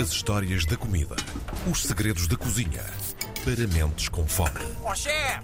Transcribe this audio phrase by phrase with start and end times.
[0.00, 1.16] As histórias da comida.
[1.68, 2.84] Os segredos da cozinha.
[3.44, 4.60] Para mentes com fome.
[4.84, 5.40] Ó chefe!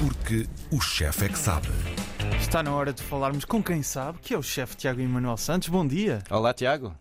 [0.00, 1.68] Porque o chefe é que sabe.
[2.40, 5.68] Está na hora de falarmos com quem sabe, que é o chefe Tiago Emanuel Santos.
[5.68, 6.24] Bom dia.
[6.28, 6.92] Olá, Tiago.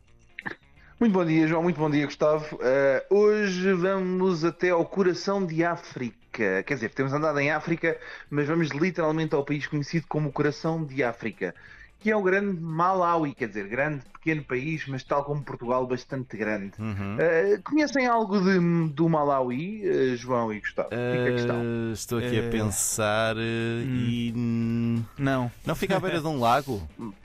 [0.99, 1.63] Muito bom dia, João.
[1.63, 2.59] Muito bom dia, Gustavo.
[2.61, 6.61] Eh, hoje vamos até ao coração de África.
[6.61, 7.97] Quer dizer, temos andado em África,
[8.29, 11.55] mas vamos literalmente ao país conhecido como o coração de África,
[12.03, 13.33] que é o grande Malawi.
[13.33, 16.73] Quer dizer, grande, pequeno país, mas tal como Portugal, bastante grande.
[17.17, 20.89] Eh, conhecem algo de- do Malawi, eh, João e Gustavo?
[20.91, 24.33] Eh, estou aqui a pensar eh, e.
[24.35, 25.49] hum, Não.
[25.65, 26.81] Não fica à beira de um lago?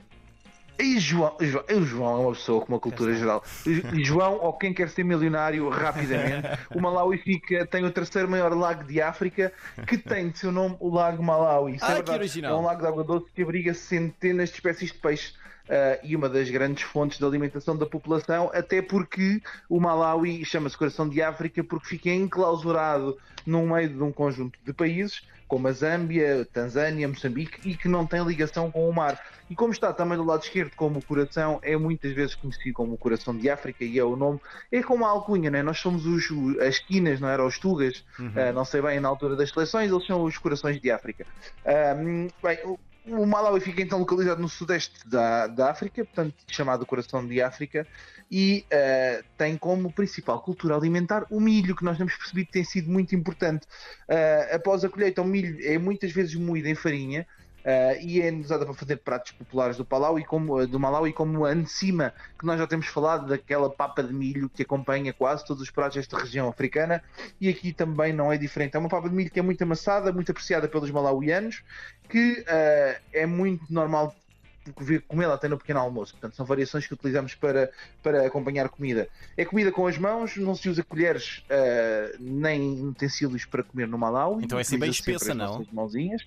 [0.79, 3.43] E João, João, o João é uma pessoa com uma cultura geral.
[3.65, 8.53] E João, ou quem quer ser milionário rapidamente, o Malawi fica, tem o terceiro maior
[8.55, 9.51] lago de África,
[9.85, 11.75] que tem de seu nome o Lago Malawi.
[11.75, 12.55] Isso Ah, é que original.
[12.57, 15.33] É um lago de água doce que abriga centenas de espécies de peixe.
[15.69, 20.77] ah, e uma das grandes fontes de alimentação da população, até porque o Malawi chama-se
[20.77, 25.71] Coração de África porque fica enclausurado no meio de um conjunto de países, como a
[25.71, 29.19] Zâmbia, Tanzânia, Moçambique, e que não tem ligação com o mar.
[29.49, 32.93] E como está também do lado esquerdo, como o coração, é muitas vezes conhecido como
[32.93, 34.39] o coração de África, e é o nome,
[34.71, 35.63] é como a alcunha, né?
[35.63, 37.43] nós somos os, as esquinas, não era?
[37.43, 40.91] Os tugas, ah, não sei bem na altura das seleções, eles são os corações de
[40.91, 41.25] África.
[41.97, 42.59] Hum, bem,
[43.11, 47.87] o, Malawi fica então localizado no sudeste da, da África, portanto chamado coração de África,
[48.31, 52.89] e ah, tem como principal cultura alimentar o milho, que nós temos percebido tem sido
[52.89, 53.65] muito importante.
[54.07, 57.25] Ah, após a colheita, o milho é muitas vezes moído em farinha,
[57.65, 61.13] ah, e é usada para fazer pratos populares do Palau e como, do Malau e
[61.13, 65.45] como a Ncima, que nós já temos falado daquela papa de milho que acompanha quase
[65.45, 67.03] todos os pratos desta região africana,
[67.39, 68.75] e aqui também não é diferente.
[68.75, 71.63] É uma papa de milho que é muito amassada, muito apreciada pelos malauianos,
[72.09, 74.15] que ah, é muito normal
[75.07, 76.13] comê-la até no pequeno almoço.
[76.13, 77.71] Portanto, são variações que utilizamos para,
[78.03, 79.07] para acompanhar comida.
[79.35, 83.97] É comida com as mãos, não se usa colheres ah, nem utensílios para comer no
[83.97, 84.43] Malawi.
[84.43, 85.65] Então é assim bem espessa, não?
[85.71, 86.25] mãozinhas.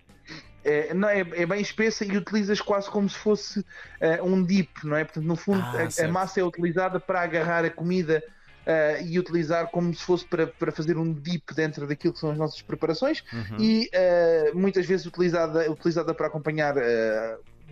[0.64, 3.64] É, não, é, é bem espessa e utilizas quase como se fosse
[4.00, 5.04] ah, um dip, não é?
[5.04, 8.22] Portanto, no fundo, Ah, a- a, massa é utilizada para agarrar a comida
[8.66, 12.30] ah, e utilizar como se fosse para, para fazer um dip dentro daquilo que são
[12.30, 13.56] as nossas preparações Uhum.
[13.58, 16.74] e ah, muitas vezes utilizada, utilizada para acompanhar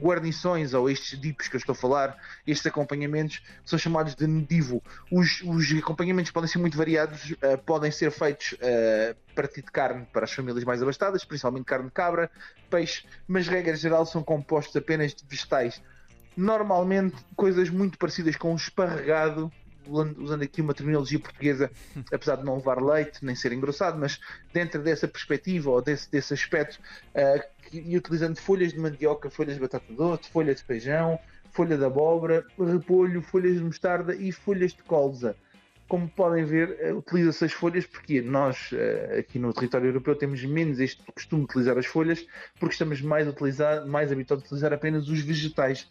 [0.01, 2.17] guarnições ou estes dips que eu estou a falar,
[2.47, 4.83] estes acompanhamentos são chamados de nedivo.
[5.11, 10.07] Os, os acompanhamentos podem ser muito variados, ah, podem ser feitos a partir de carne
[10.13, 12.31] para as famílias mais abastadas, principalmente carne de cabra,
[12.69, 15.83] peixe, mas regra geral são compostos apenas de vegetais.
[16.37, 19.53] Normalmente coisas muito parecidas com o esparregado,
[19.87, 21.71] usando aqui uma terminologia portuguesa,
[22.13, 24.19] apesar de não levar leite nem ser engrossado, mas
[24.53, 26.79] dentro dessa perspectiva ou desse, desse aspecto,
[27.71, 31.19] que- e utilizando folhas de mandioca, folhas de batata doce, folha de feijão,
[31.53, 35.37] folha de abóbora, repolho, folhas de mostarda e folhas de colza.
[35.91, 40.45] Como podem ver, eh, utiliza-se as folhas porque nós, eh, aqui no território europeu, temos
[40.45, 42.25] menos este costume de utilizar as folhas
[42.61, 45.91] porque estamos mais, utilizar, mais habituados a utilizar apenas os vegetais.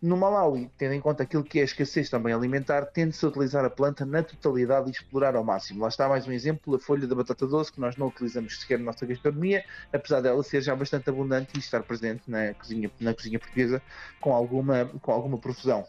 [0.00, 3.64] No Malawi, tendo em conta aquilo que é a escassez também alimentar, tende-se a utilizar
[3.64, 5.82] a planta na totalidade e explorar ao máximo.
[5.82, 8.78] Lá está mais um exemplo, a folha da batata doce, que nós não utilizamos sequer
[8.78, 13.12] na nossa gastronomia, apesar dela ser já bastante abundante e estar presente na cozinha, na
[13.12, 13.82] cozinha portuguesa
[14.20, 15.84] com alguma, com alguma profusão.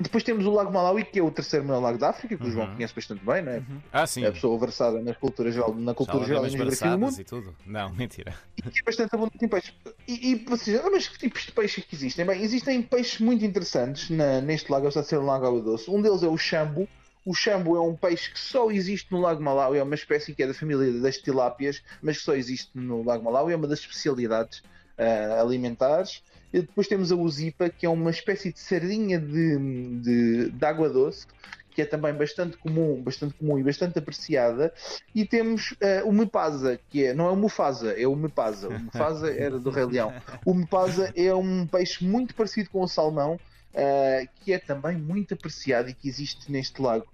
[0.00, 2.50] Depois temos o Lago Malawi, que é o terceiro maior lago da África, que o
[2.50, 2.74] João Uhum.
[2.76, 3.62] conhece bastante bem, não é?
[3.92, 4.24] Ah, sim.
[4.24, 7.20] É a pessoa versada nas culturas, geral- na cultura geral e na geografia do mundo
[7.20, 7.54] e tudo.
[7.66, 8.34] Não, mentira.
[8.56, 9.72] e é bastante abundante em peixe.
[10.08, 12.24] E, e vocês, ah, mas que tipos de peixes que existem?
[12.24, 15.90] Bem, existem peixes muito interessantes na- neste lago, apesar de ser um lago água doce.
[15.90, 16.88] Um deles é o chambo.
[17.26, 20.42] O chambo é um peixe que só existe no Lago Malawi, é uma espécie que
[20.42, 23.80] é da família das tilápias, mas que só existe no Lago Malawi, é uma das
[23.80, 24.62] especialidades
[24.96, 26.22] ah, alimentares.
[26.52, 30.88] E depois temos a uzipa, que é uma espécie de sardinha de, de, de água
[30.88, 31.26] doce,
[31.70, 34.72] que é também bastante comum, bastante comum e bastante apreciada.
[35.14, 38.68] E temos eh, o Mepasa, que é, não é o Mufasa, é o Mepasa.
[38.68, 40.12] O Mufasa era do Rei Leão.
[40.44, 43.38] O Mepasa é um peixe muito parecido com o salmão,
[43.72, 47.06] eh, que é também muito apreciado e que existe neste lago.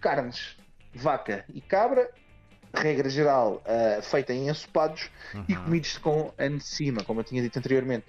[0.00, 0.56] Carnes,
[0.94, 2.10] vaca e cabra,
[2.74, 5.10] regra geral, eh, feita em ensopados
[5.48, 5.64] e Uhum.
[5.64, 8.04] comidos com cima, como eu tinha dito anteriormente.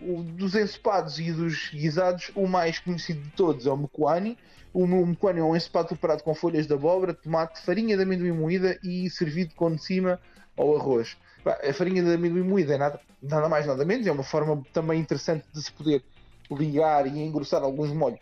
[0.00, 4.36] O, dos ensopados e dos guisados, o mais conhecido de todos é o mecuani.
[4.72, 8.78] O mecuani é um ensopado preparado com folhas de abóbora, tomate, farinha de amendoim moída
[8.82, 10.20] e servido com cima
[10.56, 11.16] ou arroz.
[11.44, 15.00] A farinha de amendoim moída é nada, nada mais nada menos, é uma forma também
[15.00, 16.02] interessante de se poder
[16.50, 18.20] ligar e engrossar alguns molhos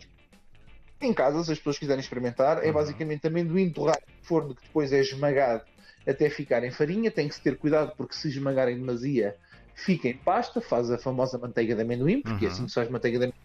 [1.01, 2.65] em casa, se as pessoas quiserem experimentar.
[2.65, 2.73] É Uhum.
[2.73, 5.65] basicamente amendoim torrado no forno que depois é esmagado
[6.07, 7.11] até ficar em farinha.
[7.11, 9.37] Tem que se ter cuidado porque se esmagarem demasia
[9.75, 12.49] fica em pasta, faz a famosa manteiga de amendoim, porque Uhum.
[12.49, 13.39] assim que se faz manteiga de amendoim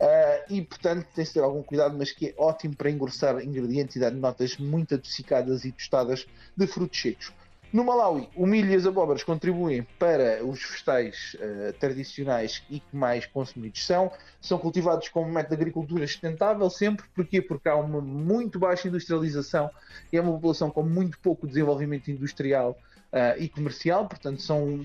[0.00, 3.96] Uh, e portanto tem-se de ter algum cuidado, mas que é ótimo para engrossar ingredientes
[3.96, 7.32] e dar notas muito adocicadas e tostadas de frutos secos.
[7.72, 12.96] No Malawi, o milho e as abóboras contribuem para os vegetais uh, tradicionais e que
[12.96, 14.10] mais consumidos são.
[14.40, 17.06] São cultivados como método de agricultura sustentável, sempre.
[17.14, 17.40] Porquê?
[17.40, 19.70] Porque há uma muito baixa industrialização
[20.12, 22.76] e é uma população com muito pouco desenvolvimento industrial
[23.12, 24.80] uh, e comercial, portanto são,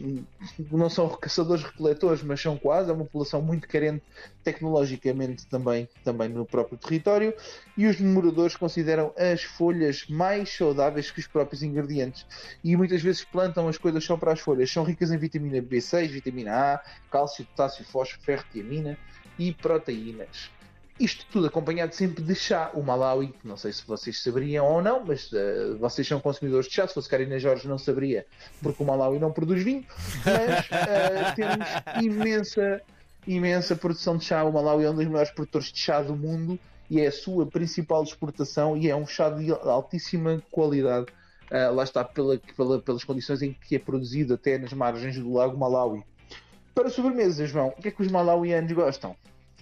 [0.72, 4.04] não são caçadores-recoletores, mas são quase, é uma população muito carente
[4.44, 7.34] tecnologicamente também, também no próprio território,
[7.78, 12.26] e os moradores consideram as folhas mais saudáveis que os próprios ingredientes,
[12.64, 16.08] e muitas vezes plantam as coisas só para as folhas, são ricas em vitamina B6,
[16.08, 16.82] vitamina A,
[17.12, 18.98] cálcio, potássio, fósforo, ferro, tiamina
[19.38, 20.55] e proteínas.
[20.98, 22.72] Isto tudo acompanhado sempre de chá.
[22.74, 26.74] O Malawi, não sei se vocês saberiam ou não, mas uh, vocês são consumidores de
[26.74, 26.88] chá.
[26.88, 28.26] Se fosse Karina Jorge, não saberia,
[28.62, 29.86] porque o Malawi não produz vinho.
[30.24, 31.68] Mas uh, temos
[32.02, 32.82] imensa,
[33.28, 34.46] imensa produção de chá.
[34.46, 36.58] O Malawi é um dos maiores produtores de chá do mundo
[36.90, 41.08] e é a sua principal exportação e é um chá de altíssima qualidade.
[41.52, 45.34] Uh, lá está, pela, pela, pelas condições em que é produzido, até nas margens do
[45.34, 46.04] lago Malawi.
[46.74, 49.16] Para sobremesas, João, o que é que os malauianos gostam?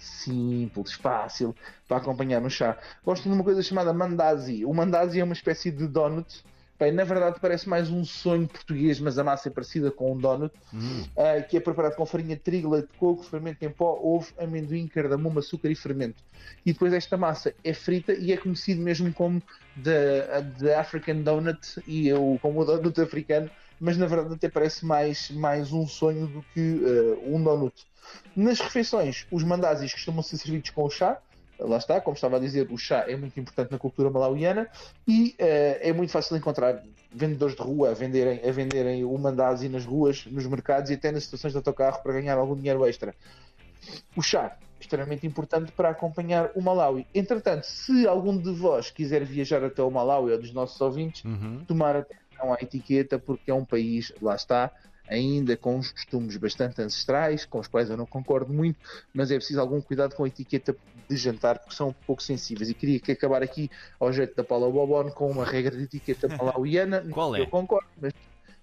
[0.04, 1.56] Simples, fácil
[1.88, 2.78] para acompanhar no chá.
[3.04, 4.66] Gosto de uma coisa chamada mandazi.
[4.66, 6.44] O mandazi é uma espécie de donut.
[6.80, 10.18] Bem, na verdade parece mais um sonho português, mas a massa é parecida com um
[10.18, 11.04] donut, hum.
[11.16, 14.34] uh, que é preparado com farinha de trigo, leite de coco, fermento em pó, ovo,
[14.38, 16.22] amendoim, cardamomo, açúcar e fermento.
[16.66, 19.42] E depois esta massa é frita e é conhecido mesmo como
[19.82, 20.28] the,
[20.60, 23.50] the African Donut e o, como o donut africano,
[23.84, 27.76] mas na verdade até parece mais, mais um sonho do que uh, um donut.
[28.34, 31.20] Nas refeições, os mandazis costumam ser servidos com o chá.
[31.60, 34.70] Lá está, como estava a dizer, o chá é muito importante na cultura malauiana
[35.06, 36.82] e uh, é muito fácil encontrar
[37.14, 41.12] vendedores de rua a venderem, a venderem o mandazi nas ruas, nos mercados e até
[41.12, 43.14] nas estações de autocarro para ganhar algum dinheiro extra.
[44.16, 47.06] O chá, extremamente importante para acompanhar o Malawi.
[47.14, 51.66] Entretanto, se algum de vós quiser viajar até o Malawi ou dos nossos ouvintes, uhum.
[51.68, 54.72] tomar atenção à etiqueta, porque é um país, lá está,
[55.08, 58.80] ainda com uns costumes bastante ancestrais, com os quais eu não concordo muito,
[59.14, 60.76] mas é preciso algum cuidado com a etiqueta
[61.08, 62.70] de jantar, porque são um pouco sensíveis.
[62.70, 63.70] E queria que acabar aqui,
[64.00, 67.06] ao jeito da Paula Bobon, com uma regra de etiqueta malauiana.
[67.12, 67.42] Qual é?
[67.42, 68.14] Eu concordo, mas,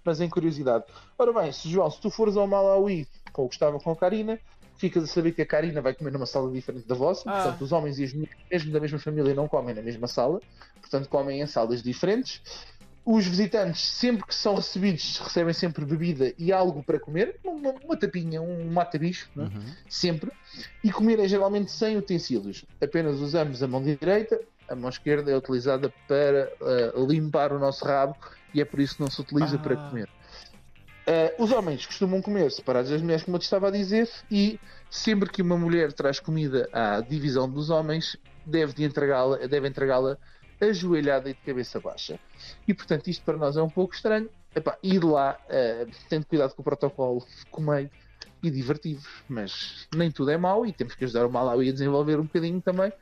[0.04, 0.84] mas em curiosidade.
[1.18, 4.40] Ora bem, se João, se tu fores ao Malawi com o Gustavo com a Karina,
[4.76, 7.34] ficas a saber que a Karina vai comer numa sala diferente da vossa, ah.
[7.34, 10.40] portanto os homens e as mulheres, mesmo da mesma família, não comem na mesma sala,
[10.80, 12.42] portanto comem em salas diferentes
[13.12, 17.96] os visitantes, sempre que são recebidos, recebem sempre bebida e algo para comer, uma, uma
[17.96, 19.40] tapinha, um mata-bicho, é?
[19.40, 19.50] uhum.
[19.88, 20.30] sempre.
[20.84, 22.64] E comer é geralmente sem utensílios.
[22.80, 27.84] Apenas usamos a mão direita, a mão esquerda é utilizada para uh, limpar o nosso
[27.84, 28.14] rabo
[28.54, 29.58] e é por isso que não se utiliza ah.
[29.58, 30.08] para comer.
[31.08, 34.60] Uh, os homens costumam comer separados das mulheres, como eu te estava a dizer, e
[34.88, 38.16] sempre que uma mulher traz comida à divisão dos homens,
[38.46, 40.16] deve entregá-la deve entregá-la
[40.60, 42.18] ajoelhada e de cabeça baixa.
[42.66, 44.28] E portanto, isto para nós é um pouco estranho.
[44.54, 47.88] Epá, ir lá, uh, tendo cuidado com o protocolo, comei
[48.42, 52.18] e divertido mas nem tudo é mau e temos que ajudar o Malawi a desenvolver
[52.18, 52.92] um bocadinho também.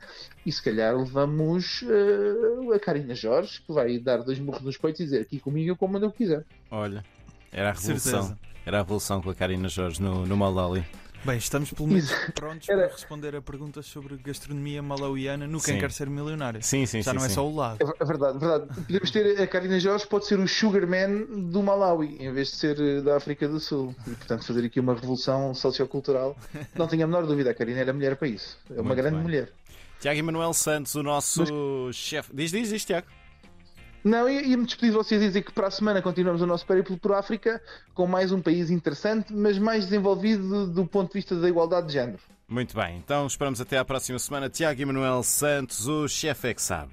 [0.45, 5.01] E se calhar levamos uh, a Karina Jorge, que vai dar dois murros nos peitos
[5.01, 6.45] e dizer aqui comigo eu como eu quiser.
[6.69, 7.03] Olha,
[7.51, 8.37] era a revolução.
[8.65, 10.85] Era a revolução com a Karina Jorge no, no Malawi.
[11.23, 12.83] Bem, estamos pelo menos prontos Era...
[12.83, 15.79] para responder a perguntas sobre gastronomia malauiana no Quem sim.
[15.79, 16.63] Quer Ser Milionário.
[16.63, 17.77] Sim, sim, Já sim, não é só o lago.
[17.83, 18.81] É, é verdade, é verdade.
[18.85, 22.79] Podemos ter a Karina Jorge, pode ser o Sugarman do Malawi, em vez de ser
[22.79, 23.93] eh, da África do Sul.
[24.07, 26.37] E, portanto, fazer aqui uma revolução sociocultural.
[26.73, 28.57] Não tenho a menor dúvida, a Karina era mulher para isso.
[28.69, 29.23] É uma Muito grande bem.
[29.23, 29.51] mulher.
[29.99, 31.43] Tiago Emanuel Santos, o nosso
[31.87, 31.95] Mas...
[31.95, 32.31] chefe.
[32.33, 33.07] Diz, diz, diz, Tiago.
[34.03, 36.97] Não, ia-me despedir de vocês e dizer que para a semana continuamos o nosso périplo
[36.97, 37.61] por África
[37.93, 41.93] com mais um país interessante, mas mais desenvolvido do ponto de vista da igualdade de
[41.93, 42.19] género.
[42.47, 44.49] Muito bem, então esperamos até à próxima semana.
[44.49, 46.87] Tiago Emanuel Santos, o chefe é que sabe.